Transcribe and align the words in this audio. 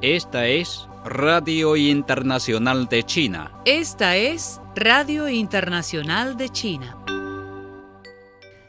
Esta 0.00 0.48
es 0.48 0.88
Radio 1.04 1.76
Internacional 1.76 2.88
de 2.88 3.04
China. 3.04 3.52
Esta 3.64 4.16
es 4.16 4.60
Radio 4.74 5.28
Internacional 5.28 6.36
de 6.36 6.48
China. 6.48 6.98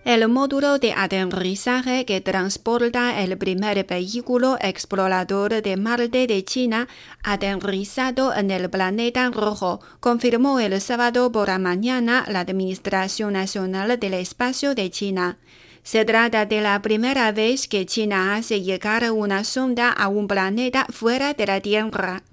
El 0.06 0.30
módulo 0.30 0.78
de 0.78 0.94
aterrizaje 0.94 2.06
que 2.06 2.22
transporta 2.22 3.24
el 3.24 3.40
primer 3.40 3.88
vehículo 3.88 4.60
explorador 4.62 5.64
de 5.64 5.76
Marte 5.76 6.28
de 6.28 6.46
China 6.46 6.88
aterrizado 7.24 8.36
en 8.36 8.52
el 8.52 8.70
planeta 8.70 9.32
rojo, 9.32 9.80
confirmó 10.00 10.60
el 10.60 10.80
sábado 10.80 11.32
por 11.32 11.48
la 11.48 11.58
mañana 11.58 12.24
la 12.28 12.42
Administración 12.42 13.34
Nacional 13.34 14.00
del 14.00 14.14
Espacio 14.14 14.76
de 14.76 14.92
China. 14.92 15.40
Se 15.84 16.06
trata 16.06 16.46
de 16.46 16.62
la 16.62 16.82
primera 16.82 17.32
vez 17.34 17.68
que 17.68 17.86
China 17.86 18.36
hace 18.36 18.62
llegar 18.62 19.12
una 19.12 19.44
sonda 19.44 19.90
a 19.92 20.08
un 20.08 20.28
planeta 20.28 20.88
fuera 20.90 21.34
de 21.34 21.46
la 21.46 21.60
Tierra. 21.60 22.24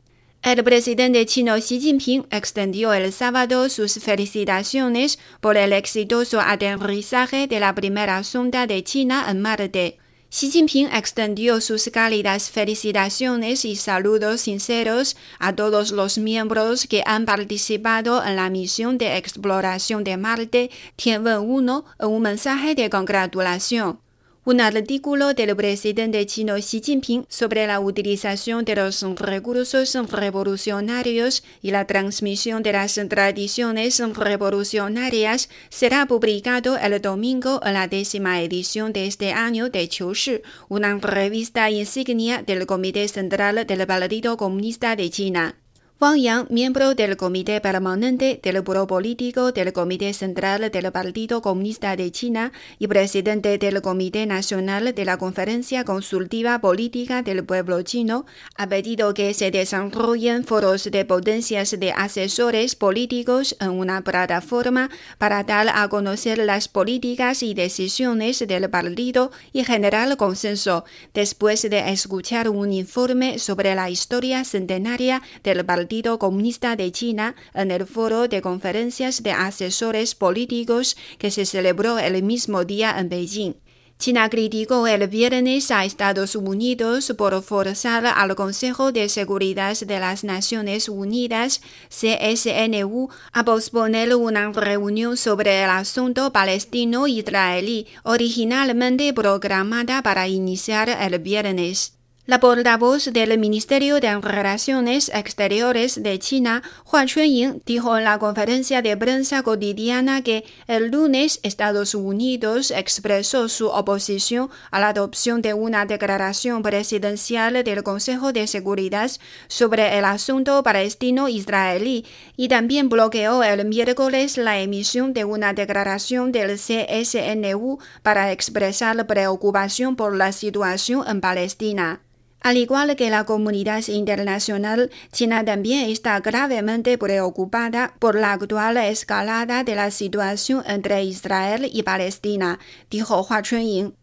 El 0.42 0.64
presidente 0.64 1.26
chino 1.26 1.56
Xi 1.56 1.80
Jinping 1.80 2.26
extendió 2.30 2.94
el 2.94 3.12
sábado 3.12 3.68
sus 3.68 3.98
felicitaciones 3.98 5.18
por 5.40 5.56
el 5.58 5.74
exitoso 5.74 6.40
aterrizaje 6.40 7.46
de 7.46 7.60
la 7.60 7.74
primera 7.74 8.24
sonda 8.24 8.66
de 8.66 8.82
China 8.82 9.26
en 9.28 9.42
Marte. 9.42 9.98
Xi 10.32 10.48
Jinping 10.48 10.86
extendió 10.92 11.60
sus 11.60 11.90
cálidas 11.92 12.50
felicitaciones 12.50 13.64
y 13.64 13.74
saludos 13.74 14.42
sinceros 14.42 15.16
a 15.40 15.56
todos 15.56 15.90
los 15.90 16.18
miembros 16.18 16.86
que 16.86 17.02
han 17.04 17.26
participado 17.26 18.24
en 18.24 18.36
la 18.36 18.48
misión 18.48 18.96
de 18.96 19.16
exploración 19.16 20.04
de 20.04 20.16
Marte 20.16 20.70
Tianwen-1 20.96 21.84
en 21.98 22.08
un 22.08 22.22
mensaje 22.22 22.76
de 22.76 22.88
congratulación. 22.88 23.98
Un 24.42 24.62
artículo 24.62 25.34
del 25.34 25.54
presidente 25.54 26.24
chino 26.24 26.54
Xi 26.54 26.80
Jinping 26.80 27.26
sobre 27.28 27.66
la 27.66 27.78
utilización 27.78 28.64
de 28.64 28.74
los 28.74 29.02
recursos 29.16 29.94
revolucionarios 30.10 31.44
y 31.60 31.72
la 31.72 31.86
transmisión 31.86 32.62
de 32.62 32.72
las 32.72 32.98
tradiciones 33.10 34.00
revolucionarias 34.00 35.50
será 35.68 36.06
publicado 36.06 36.78
el 36.78 37.02
domingo 37.02 37.60
en 37.62 37.74
la 37.74 37.86
décima 37.86 38.40
edición 38.40 38.94
de 38.94 39.06
este 39.08 39.32
año 39.32 39.68
de 39.68 39.86
Qiushi, 39.86 40.40
una 40.70 40.96
revista 40.96 41.70
insignia 41.70 42.42
del 42.42 42.64
Comité 42.64 43.06
Central 43.08 43.66
del 43.66 43.86
Partido 43.86 44.38
Comunista 44.38 44.96
de 44.96 45.10
China. 45.10 45.59
Wang 46.00 46.16
Yang, 46.16 46.46
miembro 46.48 46.94
del 46.94 47.18
Comité 47.18 47.60
Permanente 47.60 48.40
del 48.42 48.62
Buró 48.62 48.86
Político 48.86 49.52
del 49.52 49.74
Comité 49.74 50.14
Central 50.14 50.70
del 50.70 50.90
Partido 50.92 51.42
Comunista 51.42 51.94
de 51.94 52.10
China 52.10 52.52
y 52.78 52.86
presidente 52.86 53.58
del 53.58 53.82
Comité 53.82 54.24
Nacional 54.24 54.94
de 54.94 55.04
la 55.04 55.18
Conferencia 55.18 55.84
Consultiva 55.84 56.58
Política 56.62 57.20
del 57.20 57.44
Pueblo 57.44 57.82
Chino, 57.82 58.24
ha 58.56 58.66
pedido 58.66 59.12
que 59.12 59.34
se 59.34 59.50
desarrollen 59.50 60.44
foros 60.44 60.84
de 60.90 61.04
potencias 61.04 61.78
de 61.78 61.92
asesores 61.92 62.76
políticos 62.76 63.54
en 63.60 63.68
una 63.72 64.00
plataforma 64.00 64.88
para 65.18 65.44
dar 65.44 65.68
a 65.68 65.86
conocer 65.88 66.38
las 66.38 66.68
políticas 66.68 67.42
y 67.42 67.52
decisiones 67.52 68.38
del 68.38 68.70
partido 68.70 69.32
y 69.52 69.64
generar 69.64 70.16
consenso, 70.16 70.86
después 71.12 71.60
de 71.60 71.92
escuchar 71.92 72.48
un 72.48 72.72
informe 72.72 73.38
sobre 73.38 73.74
la 73.74 73.90
historia 73.90 74.46
centenaria 74.46 75.20
del 75.44 75.66
partido 75.66 75.89
Partido 75.90 76.20
Comunista 76.20 76.76
de 76.76 76.92
China 76.92 77.34
en 77.52 77.72
el 77.72 77.84
foro 77.84 78.28
de 78.28 78.40
conferencias 78.40 79.24
de 79.24 79.32
asesores 79.32 80.14
políticos 80.14 80.96
que 81.18 81.32
se 81.32 81.44
celebró 81.44 81.98
el 81.98 82.22
mismo 82.22 82.64
día 82.64 82.94
en 82.96 83.08
Beijing. 83.08 83.54
China 83.98 84.30
criticó 84.30 84.86
el 84.86 85.08
viernes 85.08 85.72
a 85.72 85.84
Estados 85.84 86.36
Unidos 86.36 87.12
por 87.18 87.42
forzar 87.42 88.06
al 88.06 88.36
Consejo 88.36 88.92
de 88.92 89.08
Seguridad 89.08 89.76
de 89.76 89.98
las 89.98 90.22
Naciones 90.22 90.88
Unidas, 90.88 91.60
CSNU, 91.88 93.08
a 93.32 93.44
posponer 93.44 94.14
una 94.14 94.52
reunión 94.52 95.16
sobre 95.16 95.64
el 95.64 95.70
asunto 95.70 96.32
palestino-israelí 96.32 97.88
originalmente 98.04 99.12
programada 99.12 100.04
para 100.04 100.28
iniciar 100.28 100.88
el 100.88 101.18
viernes. 101.18 101.99
La 102.30 102.38
portavoz 102.38 103.06
del 103.06 103.36
Ministerio 103.40 103.98
de 103.98 104.20
Relaciones 104.20 105.10
Exteriores 105.12 106.00
de 106.00 106.16
China, 106.20 106.62
Hua 106.84 107.04
Chunying, 107.04 107.60
dijo 107.66 107.98
en 107.98 108.04
la 108.04 108.20
conferencia 108.20 108.82
de 108.82 108.96
prensa 108.96 109.42
cotidiana 109.42 110.22
que 110.22 110.44
el 110.68 110.92
lunes 110.92 111.40
Estados 111.42 111.96
Unidos 111.96 112.70
expresó 112.70 113.48
su 113.48 113.66
oposición 113.66 114.48
a 114.70 114.78
la 114.78 114.90
adopción 114.90 115.42
de 115.42 115.54
una 115.54 115.86
declaración 115.86 116.62
presidencial 116.62 117.64
del 117.64 117.82
Consejo 117.82 118.32
de 118.32 118.46
Seguridad 118.46 119.10
sobre 119.48 119.98
el 119.98 120.04
asunto 120.04 120.62
palestino-israelí 120.62 122.06
y 122.36 122.46
también 122.46 122.88
bloqueó 122.88 123.42
el 123.42 123.64
miércoles 123.64 124.38
la 124.38 124.60
emisión 124.60 125.14
de 125.14 125.24
una 125.24 125.52
declaración 125.52 126.30
del 126.30 126.60
CSNU 126.60 127.80
para 128.04 128.30
expresar 128.30 129.04
preocupación 129.08 129.96
por 129.96 130.14
la 130.14 130.30
situación 130.30 131.02
en 131.08 131.20
Palestina. 131.20 132.02
Al 132.40 132.56
igual 132.56 132.96
que 132.96 133.10
la 133.10 133.24
comunidad 133.24 133.86
internacional, 133.88 134.90
China 135.12 135.44
también 135.44 135.90
está 135.90 136.18
gravemente 136.20 136.96
preocupada 136.96 137.94
por 137.98 138.14
la 138.14 138.32
actual 138.32 138.78
escalada 138.78 139.62
de 139.62 139.74
la 139.74 139.90
situación 139.90 140.62
entre 140.66 141.04
Israel 141.04 141.68
y 141.70 141.82
Palestina, 141.82 142.58
dijo 142.90 143.26
Hua 143.28 143.42
Chunying. 143.42 143.94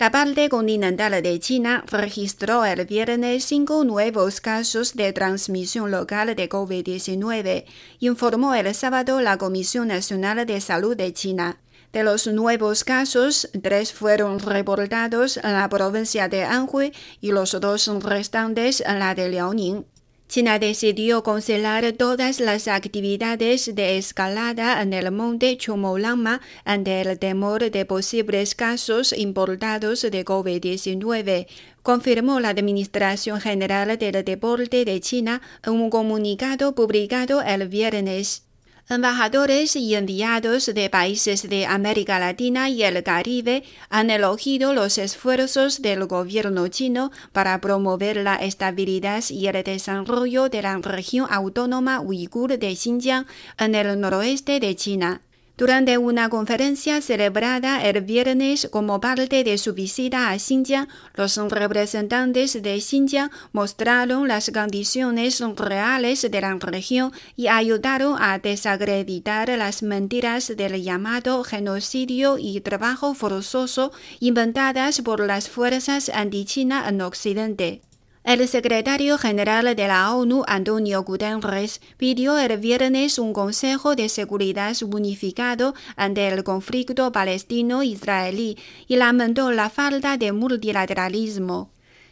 La 0.00 0.10
parte 0.10 0.48
continental 0.48 1.20
de 1.20 1.40
China 1.40 1.84
registró 1.90 2.64
el 2.64 2.86
viernes 2.86 3.44
cinco 3.44 3.84
nuevos 3.84 4.40
casos 4.40 4.94
de 4.94 5.12
transmisión 5.12 5.90
local 5.90 6.34
de 6.34 6.48
COVID-19, 6.48 7.64
informó 7.98 8.54
el 8.54 8.74
sábado 8.74 9.20
la 9.20 9.36
Comisión 9.36 9.88
Nacional 9.88 10.46
de 10.46 10.60
Salud 10.62 10.96
de 10.96 11.12
China. 11.12 11.58
De 11.92 12.04
los 12.04 12.28
nuevos 12.28 12.84
casos, 12.84 13.50
tres 13.62 13.92
fueron 13.92 14.38
reportados 14.38 15.38
en 15.38 15.54
la 15.54 15.68
provincia 15.68 16.28
de 16.28 16.44
Anhui 16.44 16.92
y 17.20 17.32
los 17.32 17.58
dos 17.60 17.88
restantes 18.04 18.80
en 18.80 19.00
la 19.00 19.16
de 19.16 19.28
Liaoning. 19.28 19.84
China 20.28 20.60
decidió 20.60 21.24
cancelar 21.24 21.92
todas 21.94 22.38
las 22.38 22.68
actividades 22.68 23.74
de 23.74 23.98
escalada 23.98 24.80
en 24.80 24.92
el 24.92 25.10
monte 25.10 25.56
Chomolangma 25.56 26.40
ante 26.64 27.00
el 27.00 27.18
temor 27.18 27.68
de 27.68 27.84
posibles 27.84 28.54
casos 28.54 29.12
importados 29.12 30.02
de 30.02 30.24
COVID-19, 30.24 31.48
confirmó 31.82 32.38
la 32.38 32.50
Administración 32.50 33.40
General 33.40 33.98
del 33.98 34.24
Deporte 34.24 34.84
de 34.84 35.00
China 35.00 35.42
en 35.64 35.72
un 35.72 35.90
comunicado 35.90 36.76
publicado 36.76 37.42
el 37.42 37.66
viernes. 37.66 38.44
Embajadores 38.92 39.76
y 39.76 39.94
enviados 39.94 40.66
de 40.66 40.90
países 40.90 41.48
de 41.48 41.64
América 41.64 42.18
Latina 42.18 42.68
y 42.68 42.82
el 42.82 43.04
Caribe 43.04 43.62
han 43.88 44.10
elogiado 44.10 44.74
los 44.74 44.98
esfuerzos 44.98 45.80
del 45.80 46.06
gobierno 46.06 46.66
chino 46.66 47.12
para 47.30 47.60
promover 47.60 48.16
la 48.16 48.34
estabilidad 48.34 49.22
y 49.30 49.46
el 49.46 49.62
desarrollo 49.62 50.48
de 50.48 50.62
la 50.62 50.76
región 50.78 51.28
autónoma 51.30 52.00
uigur 52.00 52.58
de 52.58 52.74
Xinjiang 52.74 53.26
en 53.58 53.76
el 53.76 54.00
noroeste 54.00 54.58
de 54.58 54.74
China. 54.74 55.20
Durante 55.60 55.98
una 55.98 56.30
conferencia 56.30 57.02
celebrada 57.02 57.84
el 57.84 58.00
viernes 58.00 58.66
como 58.72 58.98
parte 58.98 59.44
de 59.44 59.58
su 59.58 59.74
visita 59.74 60.30
a 60.30 60.38
Xinjiang, 60.38 60.88
los 61.12 61.36
representantes 61.36 62.62
de 62.62 62.80
Xinjiang 62.80 63.30
mostraron 63.52 64.26
las 64.26 64.50
condiciones 64.50 65.38
reales 65.56 66.22
de 66.30 66.40
la 66.40 66.54
región 66.54 67.12
y 67.36 67.48
ayudaron 67.48 68.16
a 68.18 68.38
desacreditar 68.38 69.50
las 69.50 69.82
mentiras 69.82 70.50
del 70.56 70.82
llamado 70.82 71.44
genocidio 71.44 72.38
y 72.38 72.58
trabajo 72.62 73.12
forzoso 73.12 73.92
inventadas 74.18 75.02
por 75.02 75.26
las 75.26 75.50
fuerzas 75.50 76.08
anti-China 76.08 76.88
en 76.88 77.02
Occidente. 77.02 77.82
El 78.22 78.46
secretario 78.48 79.16
general 79.16 79.74
de 79.74 79.88
la 79.88 80.14
ONU, 80.14 80.44
Antonio 80.46 81.02
Guterres, 81.02 81.80
pidió 81.96 82.38
el 82.38 82.58
viernes 82.58 83.18
un 83.18 83.32
Consejo 83.32 83.96
de 83.96 84.10
Seguridad 84.10 84.76
unificado 84.82 85.74
ante 85.96 86.28
el 86.28 86.44
conflicto 86.44 87.12
palestino-israelí 87.12 88.58
y 88.86 88.96
lamentó 88.96 89.50
la 89.52 89.70
falta 89.70 90.18
de 90.18 90.32
multilateralismo. 90.32 91.70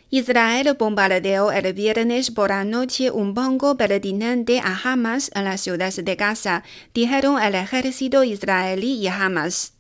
Israel 0.09 0.75
bombardeó 0.79 1.53
el 1.53 1.75
viernes 1.75 2.31
por 2.31 2.49
la 2.49 2.65
noche 2.65 3.11
un 3.11 3.35
banco 3.35 3.77
pertinente 3.77 4.61
a 4.61 4.81
Hamas 4.83 5.31
en 5.35 5.45
la 5.45 5.59
ciudad 5.59 5.93
de 5.93 6.17
Gaza, 6.17 6.65
dijeron 6.95 7.41
el 7.41 7.55
ejército 7.55 8.25
israelí 8.25 8.95
y 8.95 9.09
Hamas. 9.09 9.75